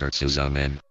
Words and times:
wir 0.00 0.68
nie 0.68 0.89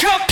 Come 0.00 0.27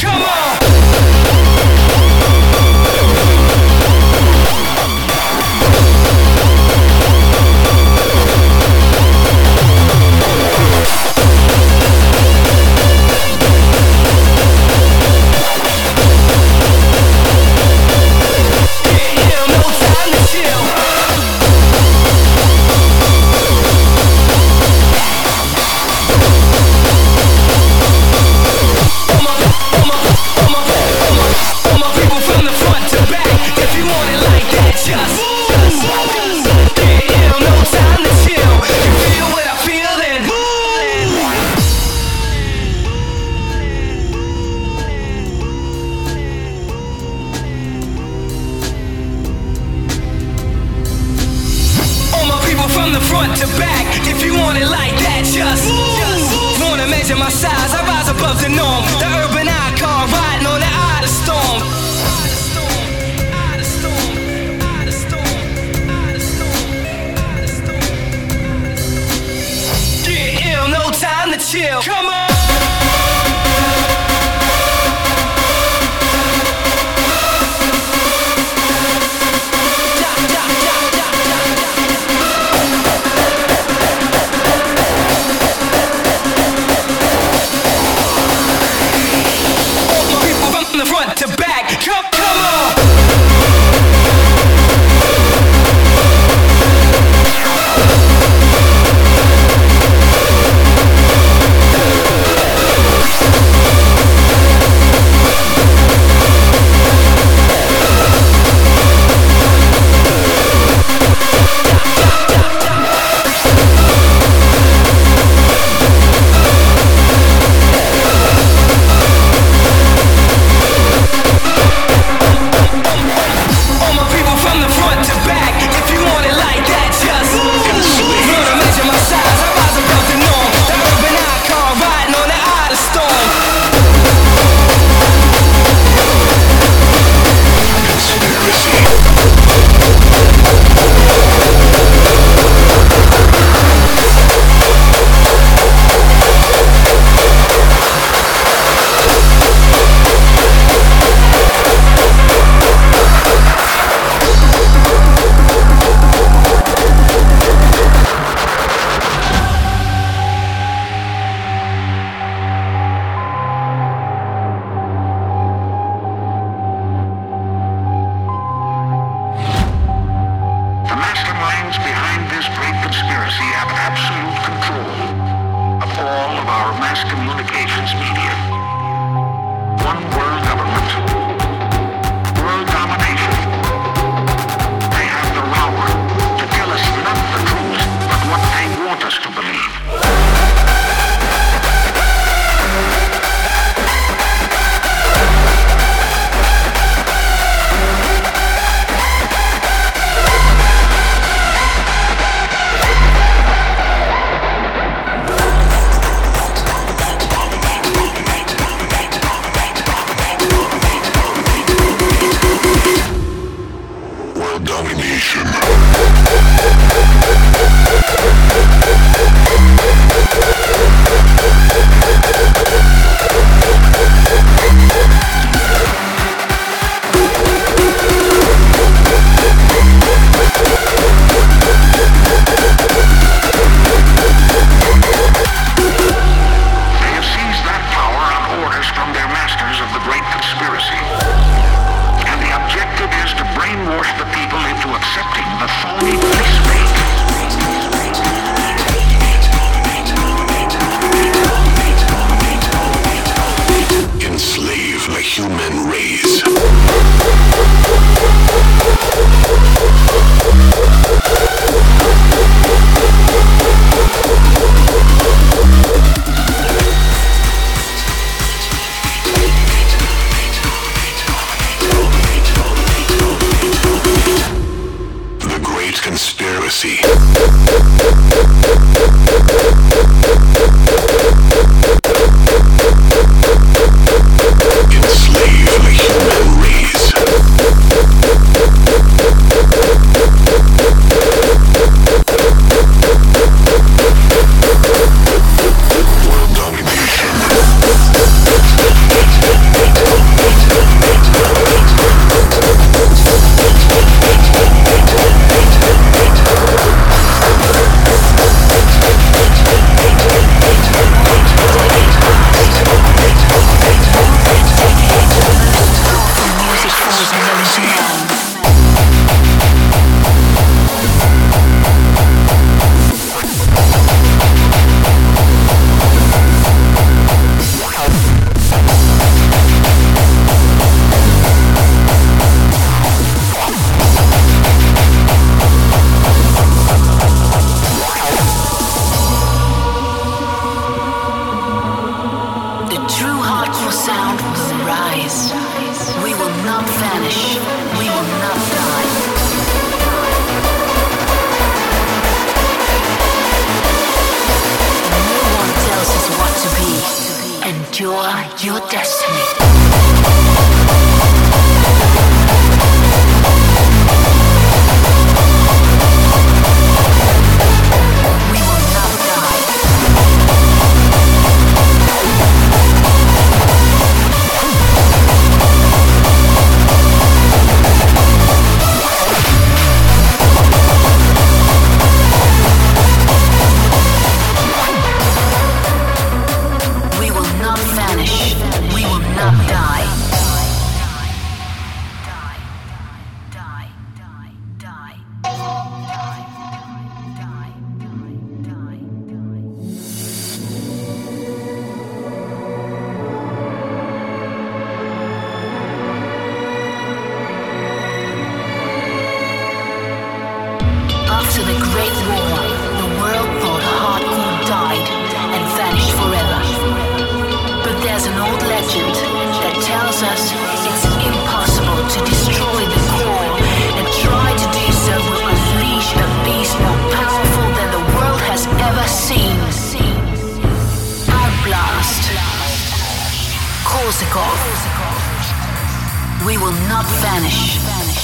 We 436.47 436.57
will 436.59 436.71
not 436.87 437.05
vanish. 437.21 438.16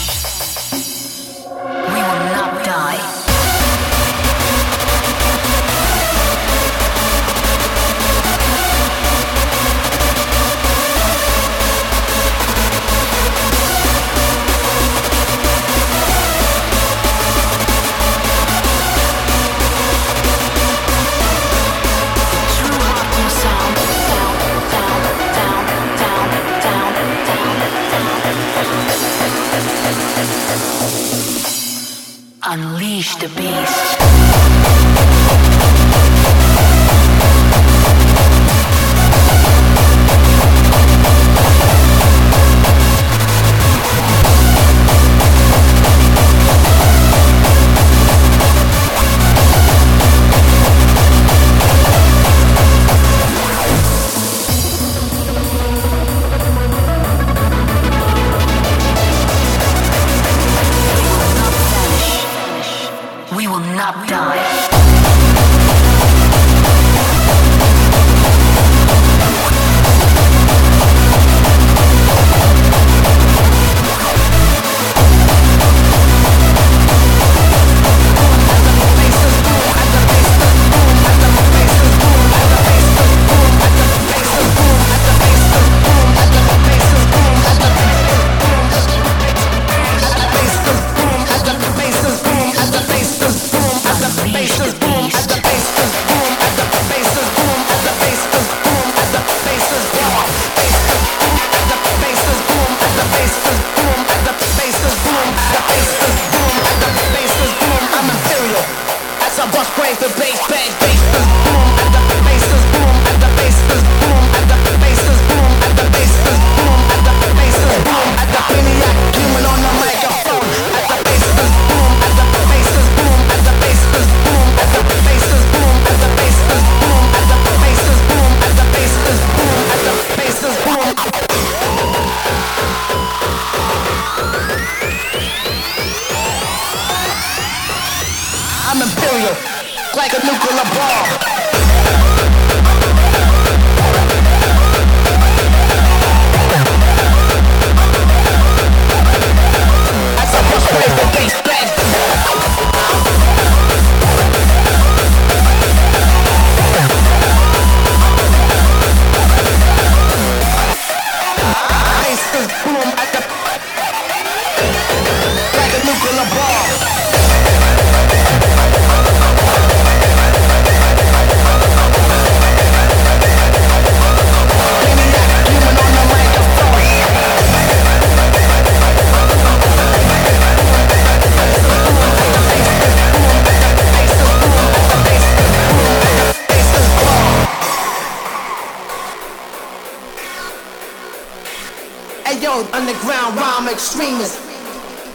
Extremist. 193.92 194.40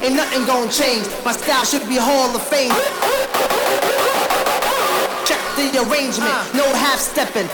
Ain't 0.03 0.15
nothing 0.15 0.45
gonna 0.45 0.71
change. 0.71 1.07
My 1.25 1.31
style 1.31 1.65
should 1.65 1.87
be 1.89 1.97
Hall 1.97 2.29
of 2.35 2.43
Fame. 2.43 2.69
Check 5.25 5.41
the 5.57 5.81
arrangement, 5.81 6.37
no 6.53 6.65
half 6.75 6.99
stepping. 6.99 7.49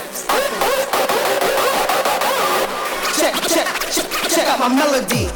Check, 3.16 3.34
check, 3.48 3.66
check, 3.90 4.06
check 4.28 4.48
out 4.48 4.60
my 4.60 4.68
melody. 4.68 5.30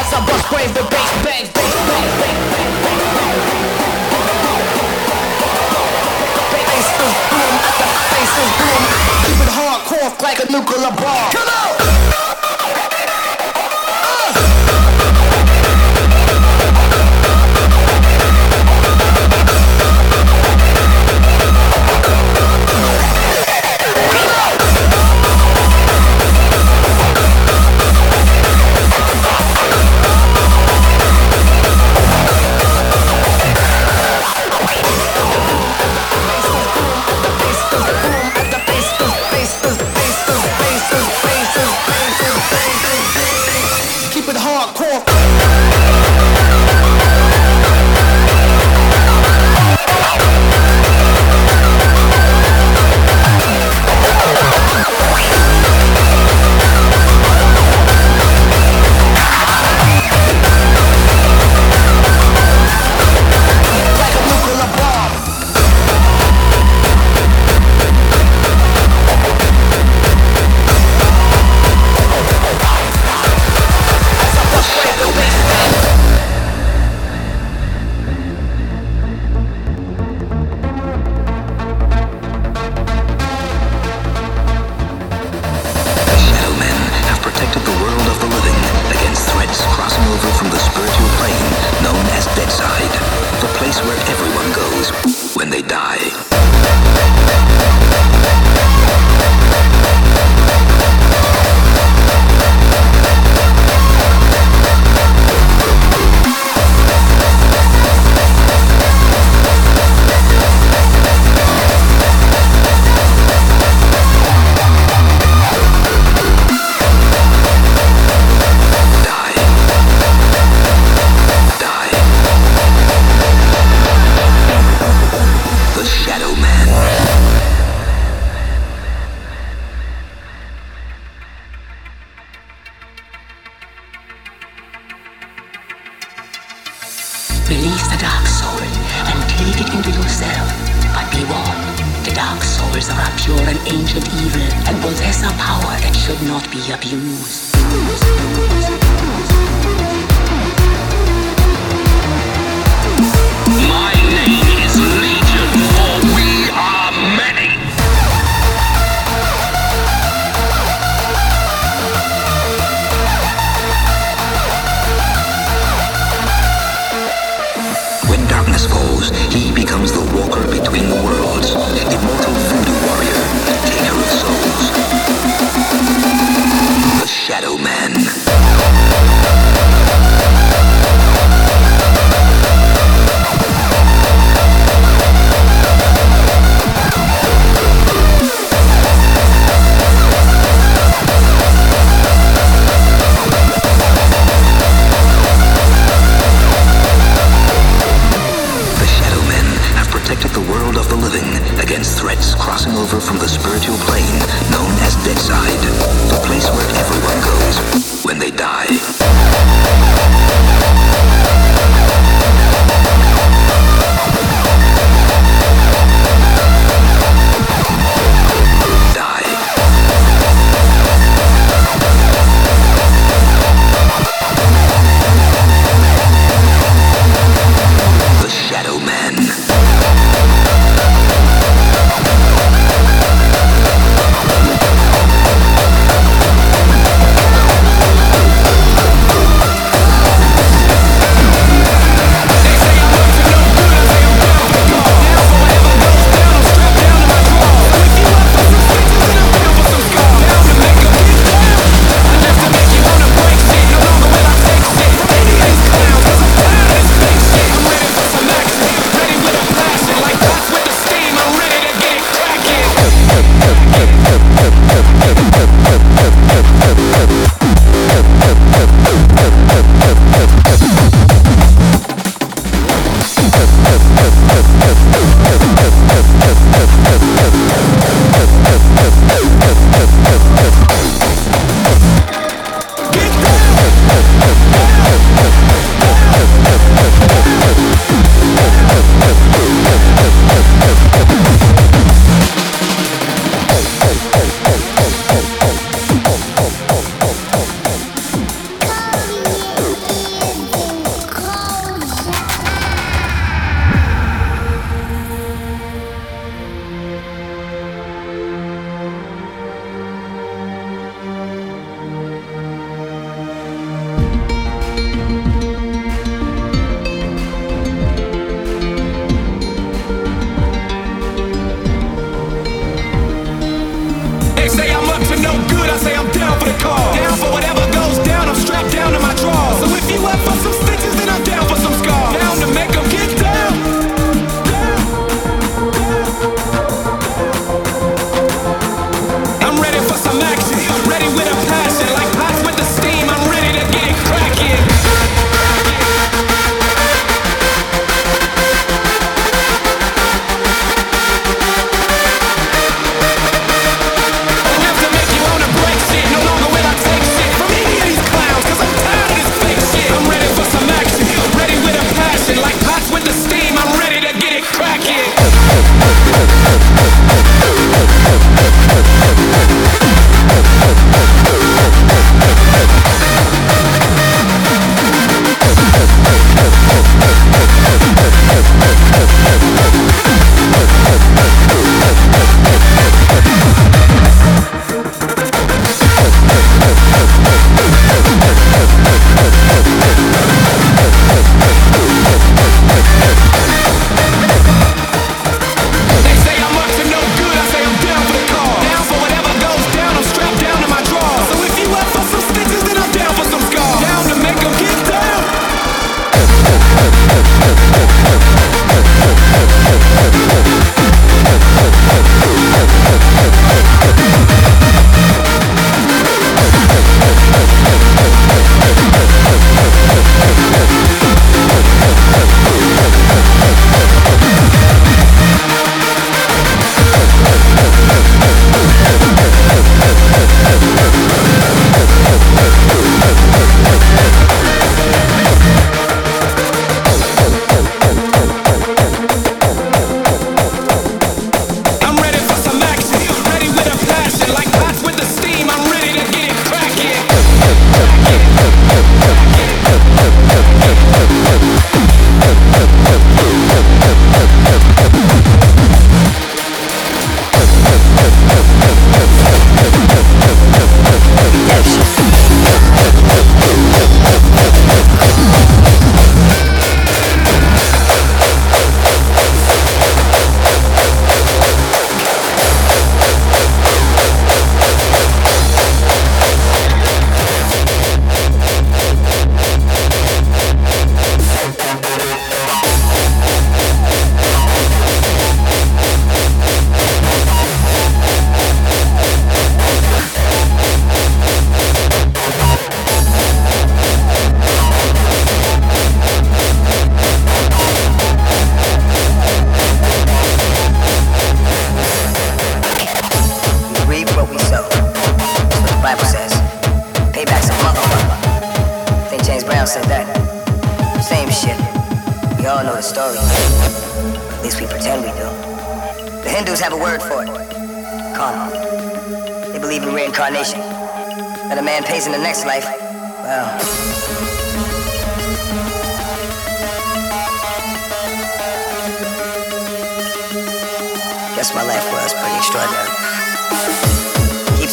As 0.00 0.12
I 0.12 0.26
bust 0.26 0.50
brains, 0.50 0.72
the 0.72 0.82
bass 0.90 1.12
bang, 1.22 1.46
bass 1.54 1.74
bang, 1.86 2.24
bang, 7.04 7.56
bang, 7.70 8.26
bang, 8.32 8.52
bang. 8.58 8.82
Keep 9.24 9.40
it 9.40 9.50
hardcore 9.52 10.22
like 10.22 10.40
a 10.40 10.46
nuclear 10.50 10.90
bomb. 10.90 11.30
Come 11.32 11.48
on! 11.48 12.43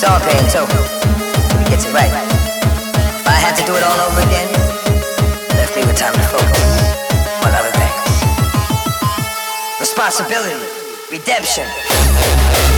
takes 0.02 0.10
all 0.10 0.20
pain, 0.20 0.49
so 0.49 0.66
he 1.60 1.66
gets 1.70 1.86
it 1.86 1.93
right. 1.93 2.10
If 2.10 3.28
I 3.28 3.38
had 3.38 3.56
to 3.58 3.66
do 3.66 3.76
it 3.76 3.84
all 3.84 3.99
over 4.08 4.22
again, 4.22 4.49
left 5.58 5.76
me 5.76 5.86
with 5.86 5.95
time 5.95 6.14
to 6.14 6.20
focus 6.22 6.95
on 7.45 7.54
other 7.54 7.72
things. 7.72 8.22
Responsibility, 9.80 10.66
redemption. 11.12 12.70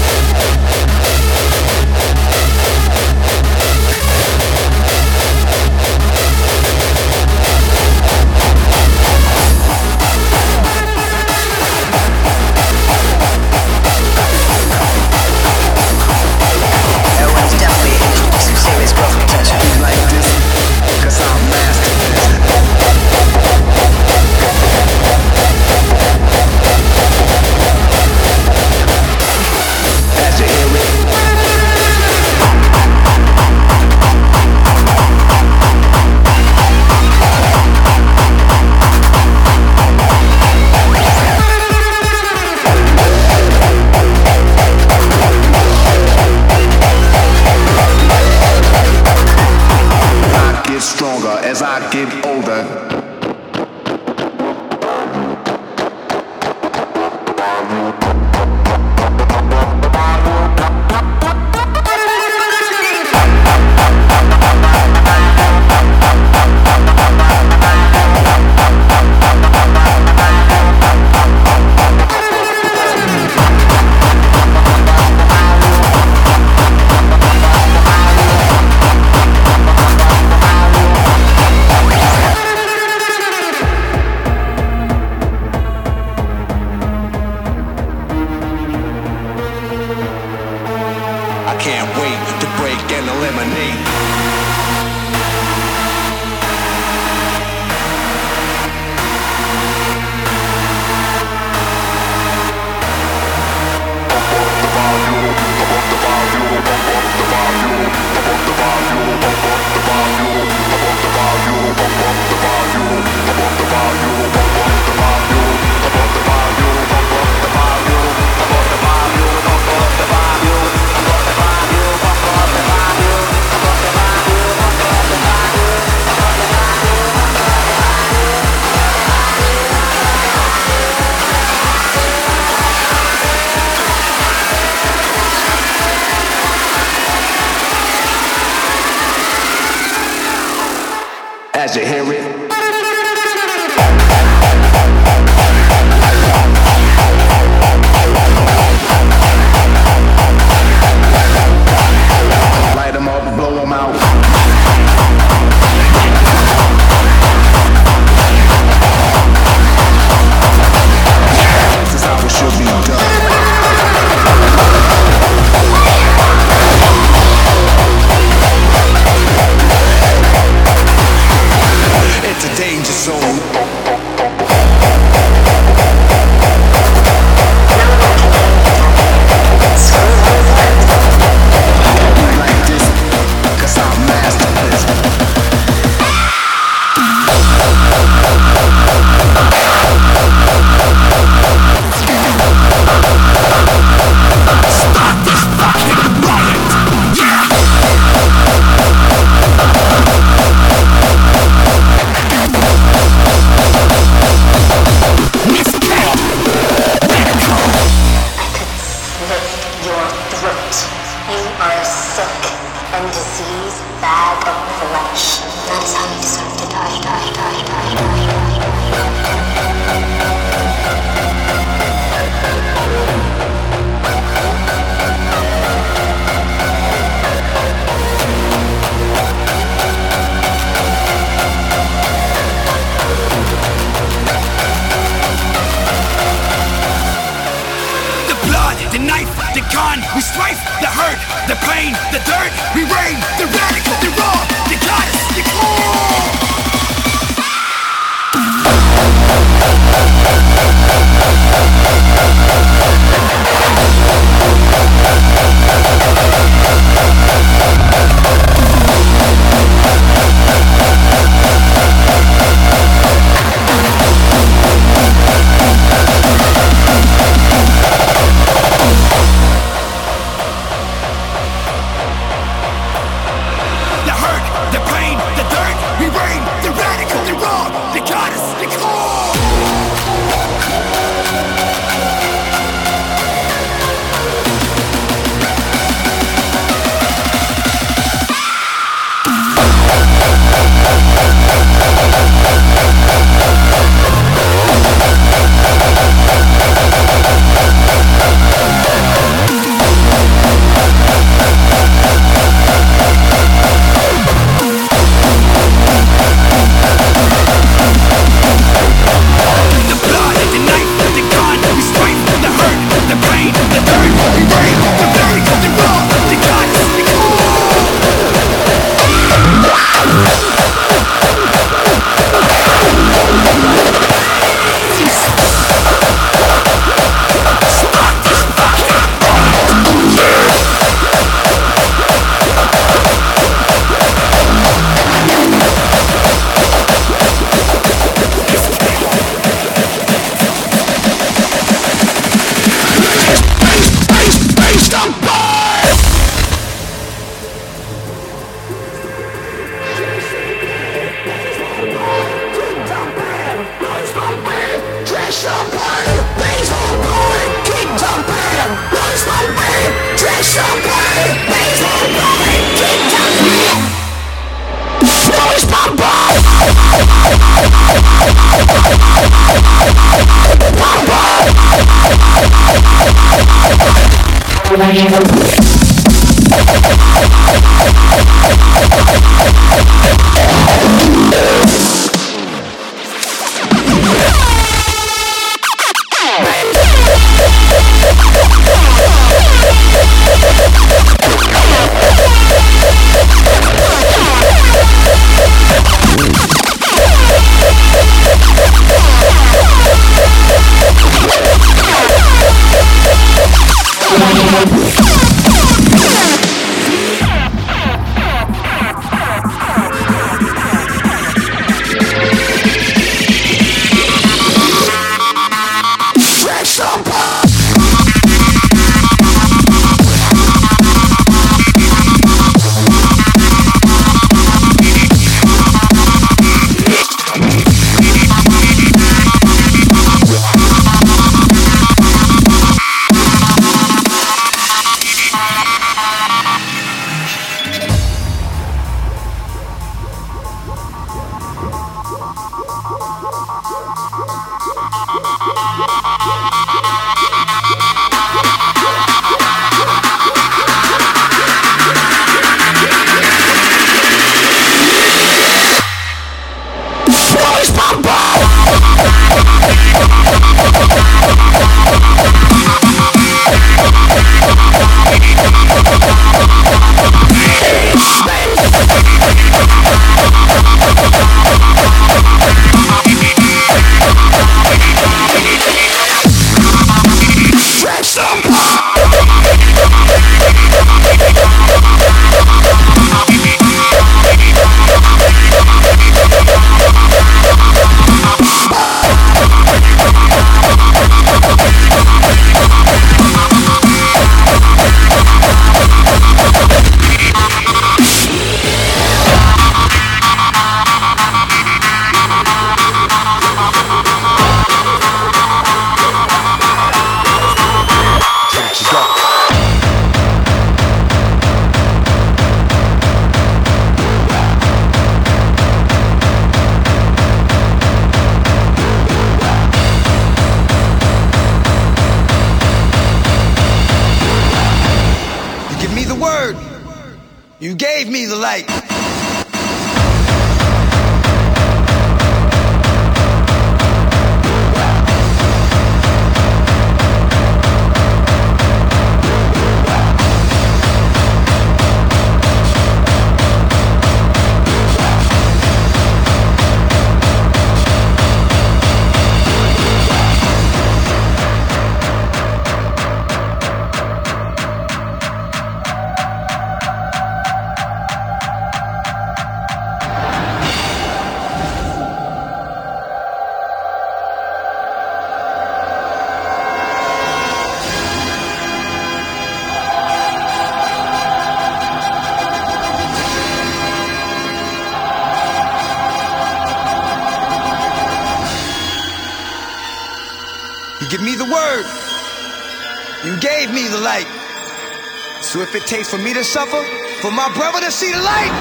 If 585.62 585.76
it 585.76 585.86
takes 585.86 586.10
for 586.10 586.18
me 586.18 586.34
to 586.34 586.44
suffer, 586.44 586.82
for 587.22 587.32
my 587.32 587.52
brother 587.54 587.80
to 587.82 587.92
see 587.92 588.12
the 588.12 588.22
light, 588.22 588.54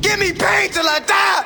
give 0.00 0.18
me 0.18 0.32
pain 0.32 0.70
till 0.70 0.88
I 0.88 0.98
die. 1.06 1.37